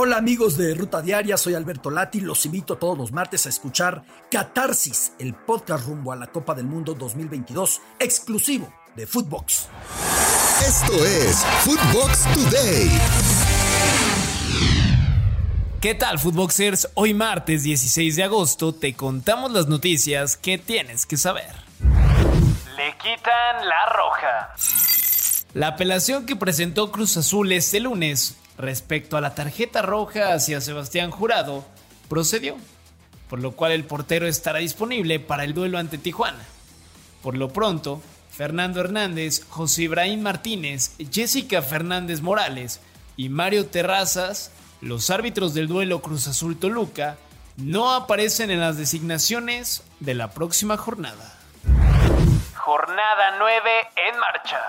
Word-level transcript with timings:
Hola 0.00 0.18
amigos 0.18 0.56
de 0.56 0.74
Ruta 0.74 1.02
Diaria, 1.02 1.36
soy 1.36 1.54
Alberto 1.54 1.90
Lati, 1.90 2.20
los 2.20 2.46
invito 2.46 2.78
todos 2.78 2.96
los 2.96 3.10
martes 3.10 3.46
a 3.46 3.48
escuchar 3.48 4.04
Catarsis, 4.30 5.12
el 5.18 5.34
podcast 5.34 5.88
rumbo 5.88 6.12
a 6.12 6.16
la 6.16 6.28
Copa 6.28 6.54
del 6.54 6.66
Mundo 6.66 6.94
2022, 6.94 7.80
exclusivo 7.98 8.72
de 8.94 9.08
Footbox. 9.08 9.68
Esto 10.64 11.04
es 11.04 11.44
Footbox 11.64 12.32
Today. 12.32 12.90
¿Qué 15.80 15.96
tal, 15.96 16.20
Footboxers? 16.20 16.90
Hoy 16.94 17.12
martes 17.12 17.64
16 17.64 18.14
de 18.14 18.22
agosto 18.22 18.72
te 18.72 18.94
contamos 18.94 19.50
las 19.50 19.66
noticias 19.66 20.36
que 20.36 20.58
tienes 20.58 21.06
que 21.06 21.16
saber. 21.16 21.50
Le 21.80 22.92
quitan 22.98 23.68
la 23.68 23.86
roja. 23.86 24.54
La 25.54 25.68
apelación 25.68 26.24
que 26.24 26.36
presentó 26.36 26.92
Cruz 26.92 27.16
Azul 27.16 27.50
este 27.50 27.80
lunes 27.80 28.36
respecto 28.58 29.16
a 29.16 29.20
la 29.20 29.34
tarjeta 29.34 29.82
roja 29.82 30.34
hacia 30.34 30.60
Sebastián 30.60 31.10
Jurado 31.10 31.64
procedió, 32.08 32.56
por 33.30 33.40
lo 33.40 33.52
cual 33.52 33.72
el 33.72 33.84
portero 33.84 34.26
estará 34.26 34.58
disponible 34.58 35.20
para 35.20 35.44
el 35.44 35.54
duelo 35.54 35.78
ante 35.78 35.96
Tijuana. 35.96 36.44
Por 37.22 37.36
lo 37.36 37.48
pronto, 37.50 38.02
Fernando 38.30 38.80
Hernández, 38.80 39.44
José 39.48 39.82
Ibrahim 39.82 40.20
Martínez, 40.20 40.92
Jessica 41.10 41.62
Fernández 41.62 42.20
Morales 42.20 42.80
y 43.16 43.28
Mario 43.28 43.66
Terrazas, 43.66 44.52
los 44.80 45.10
árbitros 45.10 45.54
del 45.54 45.68
duelo 45.68 46.00
Cruz 46.02 46.28
Azul 46.28 46.58
Toluca, 46.58 47.16
no 47.56 47.92
aparecen 47.92 48.50
en 48.50 48.60
las 48.60 48.76
designaciones 48.76 49.82
de 49.98 50.14
la 50.14 50.30
próxima 50.30 50.76
jornada. 50.76 51.36
Jornada 52.54 53.36
9 53.38 53.70
en 54.08 54.18
marcha. 54.18 54.60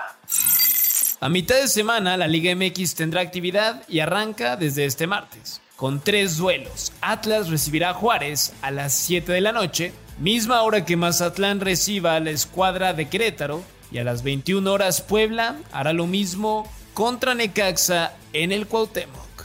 A 1.22 1.28
mitad 1.28 1.56
de 1.56 1.68
semana, 1.68 2.16
la 2.16 2.26
Liga 2.26 2.54
MX 2.56 2.94
tendrá 2.94 3.20
actividad 3.20 3.82
y 3.88 4.00
arranca 4.00 4.56
desde 4.56 4.86
este 4.86 5.06
martes. 5.06 5.60
Con 5.76 6.00
tres 6.00 6.38
duelos, 6.38 6.94
Atlas 7.02 7.50
recibirá 7.50 7.90
a 7.90 7.94
Juárez 7.94 8.54
a 8.62 8.70
las 8.70 8.94
7 8.94 9.30
de 9.30 9.42
la 9.42 9.52
noche, 9.52 9.92
misma 10.18 10.62
hora 10.62 10.86
que 10.86 10.96
Mazatlán 10.96 11.60
reciba 11.60 12.14
a 12.14 12.20
la 12.20 12.30
escuadra 12.30 12.94
de 12.94 13.10
Querétaro, 13.10 13.62
y 13.92 13.98
a 13.98 14.04
las 14.04 14.22
21 14.22 14.72
horas 14.72 15.02
Puebla 15.02 15.56
hará 15.72 15.92
lo 15.92 16.06
mismo 16.06 16.66
contra 16.94 17.34
Necaxa 17.34 18.14
en 18.32 18.50
el 18.50 18.66
Cuauhtémoc. 18.66 19.44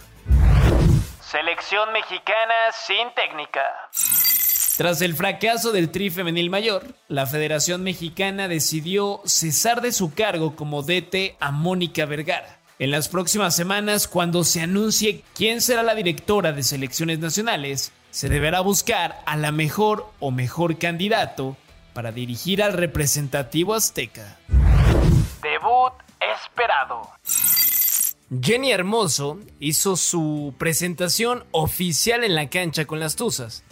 Selección 1.29 1.91
mexicana 1.91 2.55
sin 2.71 3.13
técnica. 3.15 3.63
Tras 4.77 5.01
el 5.01 5.15
fracaso 5.15 5.71
del 5.71 5.89
Tri 5.89 6.09
Femenil 6.09 6.49
Mayor, 6.49 6.95
la 7.07 7.25
Federación 7.25 7.81
Mexicana 7.81 8.49
decidió 8.49 9.21
cesar 9.23 9.79
de 9.81 9.93
su 9.93 10.13
cargo 10.13 10.57
como 10.57 10.83
DT 10.83 11.37
a 11.39 11.51
Mónica 11.51 12.05
Vergara. 12.05 12.59
En 12.77 12.91
las 12.91 13.07
próximas 13.07 13.55
semanas, 13.55 14.09
cuando 14.09 14.43
se 14.43 14.59
anuncie 14.59 15.23
quién 15.33 15.61
será 15.61 15.81
la 15.81 15.95
directora 15.95 16.51
de 16.51 16.61
selecciones 16.61 17.19
nacionales, 17.19 17.93
se 18.11 18.27
deberá 18.27 18.59
buscar 18.59 19.21
a 19.25 19.37
la 19.37 19.53
mejor 19.53 20.11
o 20.19 20.31
mejor 20.31 20.77
candidato 20.77 21.55
para 21.93 22.11
dirigir 22.11 22.61
al 22.61 22.73
representativo 22.73 23.75
azteca. 23.75 24.37
Debut 25.41 25.93
esperado. 26.19 27.09
Jenny 28.41 28.73
Hermoso 28.73 29.39
hizo 29.61 29.95
su 29.95 30.53
presentación 30.57 31.45
oficial 31.51 32.25
en 32.25 32.35
la 32.35 32.49
cancha 32.49 32.83
con 32.83 32.99
las 32.99 33.15
Tuzas. 33.15 33.63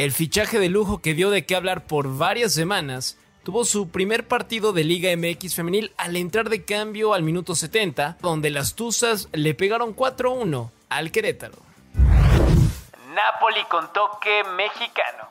El 0.00 0.12
fichaje 0.12 0.58
de 0.58 0.70
lujo 0.70 1.02
que 1.02 1.12
dio 1.12 1.28
de 1.28 1.44
qué 1.44 1.54
hablar 1.54 1.84
por 1.84 2.16
varias 2.16 2.54
semanas 2.54 3.18
tuvo 3.42 3.66
su 3.66 3.90
primer 3.90 4.26
partido 4.26 4.72
de 4.72 4.82
Liga 4.82 5.14
MX 5.14 5.54
femenil 5.54 5.92
al 5.98 6.16
entrar 6.16 6.48
de 6.48 6.64
cambio 6.64 7.12
al 7.12 7.22
minuto 7.22 7.54
70, 7.54 8.16
donde 8.22 8.48
las 8.48 8.76
Tuzas 8.76 9.28
le 9.32 9.52
pegaron 9.52 9.94
4-1 9.94 10.70
al 10.88 11.12
Querétaro. 11.12 11.58
Napoli 11.92 13.62
con 13.68 13.92
toque 13.92 14.42
mexicano. 14.56 15.28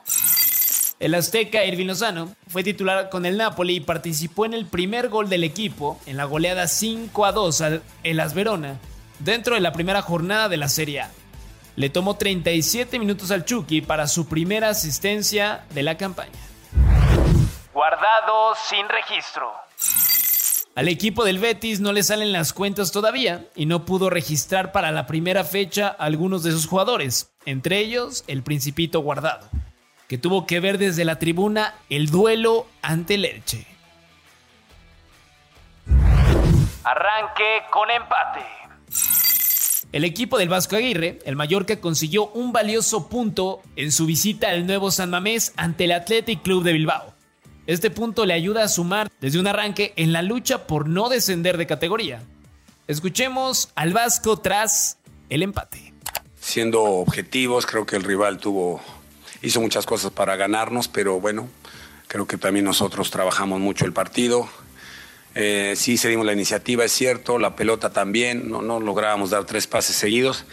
El 1.00 1.16
azteca 1.16 1.64
Irving 1.64 1.88
Lozano 1.88 2.36
fue 2.46 2.62
titular 2.62 3.10
con 3.10 3.26
el 3.26 3.38
Napoli 3.38 3.74
y 3.74 3.80
participó 3.80 4.46
en 4.46 4.54
el 4.54 4.66
primer 4.66 5.08
gol 5.08 5.28
del 5.28 5.42
equipo 5.42 6.00
en 6.06 6.16
la 6.16 6.26
goleada 6.26 6.68
5 6.68 7.24
a 7.26 7.32
2 7.32 7.60
al 7.62 7.82
Elas 8.04 8.34
Verona 8.34 8.78
dentro 9.18 9.56
de 9.56 9.62
la 9.62 9.72
primera 9.72 10.00
jornada 10.00 10.48
de 10.48 10.58
la 10.58 10.68
Serie 10.68 11.00
A. 11.00 11.10
Le 11.80 11.88
tomó 11.88 12.14
37 12.14 12.98
minutos 12.98 13.30
al 13.30 13.46
Chucky 13.46 13.80
para 13.80 14.06
su 14.06 14.28
primera 14.28 14.68
asistencia 14.68 15.64
de 15.70 15.82
la 15.82 15.96
campaña. 15.96 16.38
Guardado 17.72 18.54
sin 18.68 18.86
registro. 18.86 19.50
Al 20.74 20.88
equipo 20.88 21.24
del 21.24 21.38
Betis 21.38 21.80
no 21.80 21.94
le 21.94 22.02
salen 22.02 22.32
las 22.32 22.52
cuentas 22.52 22.92
todavía 22.92 23.46
y 23.54 23.64
no 23.64 23.86
pudo 23.86 24.10
registrar 24.10 24.72
para 24.72 24.90
la 24.90 25.06
primera 25.06 25.42
fecha 25.42 25.88
algunos 25.88 26.42
de 26.42 26.52
sus 26.52 26.66
jugadores, 26.66 27.32
entre 27.46 27.78
ellos 27.78 28.24
el 28.26 28.42
Principito 28.42 29.00
Guardado, 29.00 29.48
que 30.06 30.18
tuvo 30.18 30.46
que 30.46 30.60
ver 30.60 30.76
desde 30.76 31.06
la 31.06 31.18
tribuna 31.18 31.76
el 31.88 32.10
duelo 32.10 32.66
ante 32.82 33.14
el 33.14 33.24
Elche. 33.24 33.66
Arranque 36.84 37.62
con 37.70 37.90
empate. 37.90 38.59
El 39.92 40.04
equipo 40.04 40.38
del 40.38 40.48
Vasco 40.48 40.76
Aguirre, 40.76 41.18
el 41.24 41.34
Mallorca, 41.34 41.80
consiguió 41.80 42.28
un 42.28 42.52
valioso 42.52 43.08
punto 43.08 43.60
en 43.74 43.90
su 43.90 44.06
visita 44.06 44.48
al 44.50 44.64
nuevo 44.64 44.92
San 44.92 45.10
Mamés 45.10 45.52
ante 45.56 45.84
el 45.84 45.92
Athletic 45.92 46.42
Club 46.42 46.62
de 46.62 46.72
Bilbao. 46.72 47.12
Este 47.66 47.90
punto 47.90 48.24
le 48.24 48.34
ayuda 48.34 48.62
a 48.62 48.68
sumar 48.68 49.10
desde 49.20 49.40
un 49.40 49.48
arranque 49.48 49.92
en 49.96 50.12
la 50.12 50.22
lucha 50.22 50.68
por 50.68 50.88
no 50.88 51.08
descender 51.08 51.56
de 51.56 51.66
categoría. 51.66 52.22
Escuchemos 52.86 53.70
al 53.74 53.92
Vasco 53.92 54.36
tras 54.36 54.98
el 55.28 55.42
empate. 55.42 55.92
Siendo 56.40 56.82
objetivos, 56.82 57.66
creo 57.66 57.84
que 57.84 57.96
el 57.96 58.04
rival 58.04 58.38
tuvo 58.38 58.80
hizo 59.42 59.60
muchas 59.60 59.86
cosas 59.86 60.12
para 60.12 60.36
ganarnos, 60.36 60.86
pero 60.86 61.20
bueno, 61.20 61.48
creo 62.06 62.26
que 62.28 62.36
también 62.36 62.64
nosotros 62.64 63.10
trabajamos 63.10 63.58
mucho 63.58 63.86
el 63.86 63.92
partido. 63.92 64.48
Eh, 65.34 65.74
sí 65.76 65.96
cedimos 65.96 66.26
la 66.26 66.32
iniciativa, 66.32 66.84
es 66.84 66.92
cierto, 66.92 67.38
la 67.38 67.54
pelota 67.54 67.90
también, 67.90 68.50
no, 68.50 68.62
no 68.62 68.80
lográbamos 68.80 69.30
dar 69.30 69.44
tres 69.44 69.66
pases 69.66 69.94
seguidos, 69.94 70.44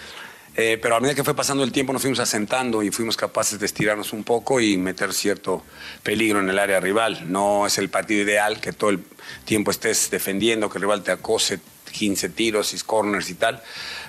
eh, 0.56 0.80
pero 0.82 0.96
a 0.96 1.00
medida 1.00 1.16
que 1.16 1.24
fue 1.24 1.36
pasando 1.36 1.64
el 1.64 1.72
tiempo 1.72 1.94
nos 1.94 2.02
fuimos 2.02 2.20
asentando 2.20 2.82
y 2.82 2.90
fuimos 2.90 3.16
capaces 3.16 3.60
de 3.60 3.66
estirarnos 3.68 4.12
un 4.12 4.24
poco 4.24 4.60
y 4.60 4.76
meter 4.78 5.14
cierto 5.14 5.64
peligro 6.02 6.40
en 6.40 6.50
el 6.50 6.58
área 6.58 6.80
rival. 6.80 7.32
No 7.32 7.68
es 7.68 7.78
el 7.78 7.90
partido 7.90 8.24
ideal 8.24 8.60
que 8.60 8.74
todo 8.74 8.90
el 8.90 9.04
tiempo 9.46 9.70
estés 9.70 10.10
defendiendo, 10.10 10.70
que 10.70 10.80
el 10.80 10.82
rival 10.82 11.04
te 11.04 11.12
acose 11.12 11.60
15 11.92 12.30
tiros 12.30 12.74
y 12.74 12.80
corners 12.80 13.30
y 13.30 13.36
tal, 13.36 13.62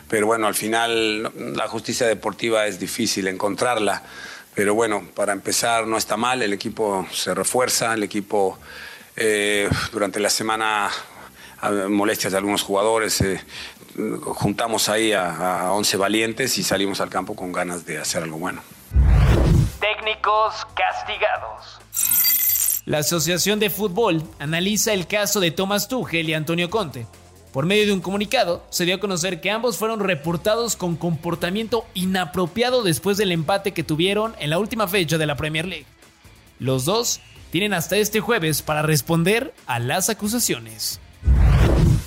pero 0.09 0.27
bueno, 0.27 0.47
al 0.47 0.55
final 0.55 1.31
la 1.55 1.69
justicia 1.69 2.07
deportiva 2.07 2.67
es 2.67 2.81
difícil 2.81 3.29
encontrarla. 3.29 4.03
Pero 4.55 4.75
bueno, 4.75 5.07
para 5.15 5.33
empezar 5.33 5.87
no 5.87 5.97
está 5.97 6.17
mal, 6.17 6.43
el 6.43 6.53
equipo 6.53 7.07
se 7.13 7.35
refuerza, 7.35 7.95
el 7.95 8.03
equipo 8.03 8.59
eh, 9.19 9.69
durante 9.93 10.21
la 10.21 10.31
semana 10.31 10.91
molestias 11.89 12.33
de 12.33 12.39
algunos 12.39 12.63
jugadores, 12.63 13.21
eh, 13.21 13.41
juntamos 14.25 14.89
ahí 14.89 15.13
a, 15.13 15.67
a 15.67 15.73
11 15.73 15.97
valientes 15.97 16.57
y 16.59 16.63
salimos 16.63 17.01
al 17.01 17.09
campo 17.11 17.35
con 17.35 17.53
ganas 17.53 17.85
de 17.85 17.99
hacer 17.99 18.23
algo 18.23 18.39
bueno. 18.39 18.63
Técnicos 19.81 20.67
castigados. 20.75 21.81
La 22.85 22.99
Asociación 22.99 23.59
de 23.59 23.71
Fútbol 23.71 24.23
analiza 24.39 24.95
el 24.95 25.07
caso 25.07 25.41
de 25.41 25.51
Tomás 25.51 25.89
Tuchel 25.89 26.29
y 26.29 26.35
Antonio 26.35 26.71
Conte. 26.71 27.07
Por 27.53 27.67
medio 27.67 27.87
de 27.87 27.93
un 27.93 28.01
comunicado, 28.01 28.65
se 28.71 28.85
dio 28.85 28.95
a 28.95 29.01
conocer 29.01 29.41
que 29.41 29.51
ambos 29.51 29.79
fueron 29.79 30.01
reportados 30.01 30.77
con 30.77 30.97
comportamiento 30.97 31.87
inapropiado 31.95 32.83
después 32.83 33.17
del 33.17 33.33
empate 33.33 33.73
que 33.73 33.83
tuvieron 33.83 34.35
en 34.39 34.51
la 34.51 34.59
última 34.59 34.87
fecha 34.87 35.19
de 35.19 35.27
la 35.27 35.37
Premier 35.37 35.67
League. 35.67 35.87
Los 36.61 36.85
dos 36.85 37.21
tienen 37.51 37.75
hasta 37.75 37.97
este 37.97 38.21
jueves 38.21 38.63
para 38.63 38.83
responder 38.83 39.55
a 39.67 39.79
las 39.79 40.11
acusaciones. 40.11 41.01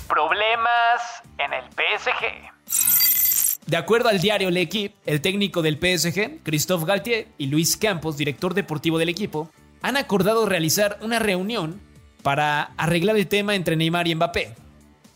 Problemas 0.08 1.22
en 1.38 1.52
el 1.52 1.64
PSG. 1.70 3.66
De 3.66 3.76
acuerdo 3.76 4.08
al 4.08 4.20
diario 4.20 4.50
L'Equipe, 4.50 4.94
el 5.06 5.20
técnico 5.20 5.62
del 5.62 5.76
PSG, 5.76 6.42
Christophe 6.42 6.86
Galtier, 6.86 7.28
y 7.38 7.46
Luis 7.46 7.76
Campos, 7.76 8.16
director 8.16 8.54
deportivo 8.54 8.98
del 8.98 9.08
equipo, 9.08 9.50
han 9.82 9.96
acordado 9.96 10.46
realizar 10.46 10.98
una 11.02 11.18
reunión 11.18 11.80
para 12.22 12.72
arreglar 12.76 13.16
el 13.16 13.28
tema 13.28 13.54
entre 13.54 13.76
Neymar 13.76 14.08
y 14.08 14.14
Mbappé, 14.14 14.54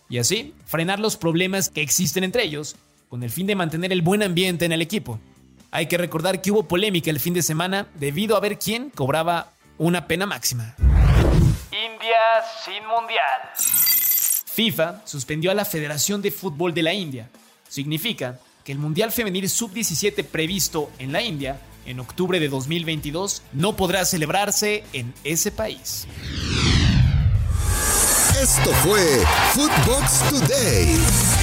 y 0.09 0.19
así 0.19 0.55
frenar 0.65 1.01
los 1.01 1.17
problemas 1.17 1.69
que 1.69 1.83
existen 1.83 2.25
entre 2.25 2.45
ellos, 2.45 2.77
con 3.09 3.23
el 3.23 3.31
fin 3.31 3.47
de 3.47 3.57
mantener 3.57 3.93
el 3.93 4.03
buen 4.03 4.23
ambiente 4.23 4.65
en 4.65 4.73
el 4.73 4.83
equipo. 4.83 5.21
Hay 5.71 5.87
que 5.87 5.99
recordar 5.99 6.41
que 6.41 6.51
hubo 6.51 6.69
polémica 6.69 7.11
el 7.11 7.21
fin 7.21 7.35
de 7.35 7.43
semana 7.43 7.89
debido 7.95 8.37
a 8.37 8.41
ver 8.41 8.59
quién 8.59 8.91
cobraba 8.91 9.53
una 9.79 10.07
pena 10.07 10.27
máxima. 10.27 10.75
India 11.71 12.19
sin 12.65 12.87
mundial. 12.87 13.41
FIFA 14.57 15.03
suspendió 15.05 15.51
a 15.51 15.55
la 15.55 15.65
Federación 15.65 16.23
de 16.23 16.31
Fútbol 16.31 16.73
de 16.73 16.83
la 16.83 16.95
India. 16.95 17.29
Significa 17.69 18.39
que 18.65 18.73
el 18.73 18.79
Mundial 18.79 19.13
Femenil 19.13 19.49
Sub-17 19.49 20.25
previsto 20.25 20.91
en 20.99 21.13
la 21.13 21.23
India 21.23 21.61
en 21.85 22.01
octubre 22.01 22.41
de 22.41 22.49
2022 22.49 23.43
no 23.53 23.77
podrá 23.77 24.05
celebrarse 24.05 24.85
en 24.93 25.15
ese 25.25 25.53
país. 25.53 26.07
Esto 28.41 28.71
fue 28.83 29.25
Footbox 29.55 30.31
Today. 30.31 31.36